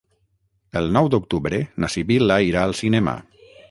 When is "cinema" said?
2.85-3.19